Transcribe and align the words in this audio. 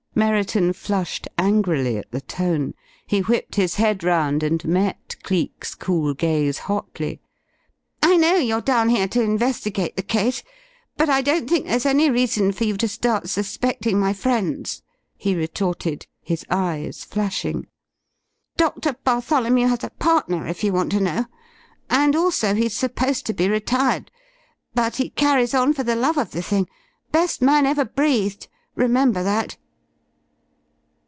Merriton 0.13 0.73
flushed 0.73 1.29
angrily 1.37 1.95
at 1.97 2.11
the 2.11 2.19
tone. 2.19 2.73
He 3.07 3.21
whipped 3.21 3.55
his 3.55 3.75
head 3.75 4.03
round 4.03 4.43
and 4.43 4.63
met 4.65 5.15
Cleek's 5.23 5.73
cool 5.73 6.13
gaze 6.13 6.57
hotly. 6.59 7.21
"I 8.03 8.17
know 8.17 8.35
you're 8.35 8.59
down 8.59 8.89
here 8.89 9.07
to 9.07 9.21
investigate 9.21 9.95
the 9.95 10.03
case, 10.03 10.43
but 10.97 11.07
I 11.09 11.21
don't 11.21 11.49
think 11.49 11.65
there's 11.65 11.85
any 11.85 12.09
reason 12.11 12.51
for 12.51 12.65
you 12.65 12.75
to 12.75 12.89
start 12.89 13.29
suspecting 13.29 14.01
my 14.01 14.11
friends," 14.11 14.83
he 15.17 15.33
retorted, 15.33 16.05
his 16.21 16.45
eyes 16.49 17.05
flashing. 17.05 17.67
"Doctor 18.57 18.97
Bartholomew 19.05 19.67
has 19.67 19.81
a 19.81 19.91
partner, 19.91 20.45
if 20.45 20.61
you 20.61 20.73
want 20.73 20.91
to 20.91 20.99
know. 20.99 21.25
And 21.89 22.17
also 22.17 22.53
he's 22.53 22.75
supposed 22.75 23.25
to 23.27 23.33
be 23.33 23.47
retired. 23.47 24.11
But 24.73 24.97
he 24.97 25.09
carries 25.09 25.53
on 25.53 25.71
for 25.71 25.83
the 25.83 25.95
love 25.95 26.17
of 26.17 26.31
the 26.31 26.41
thing. 26.43 26.67
Best 27.13 27.41
man 27.41 27.65
ever 27.65 27.85
breathed 27.85 28.49
remember 28.75 29.23
that!" 29.23 29.55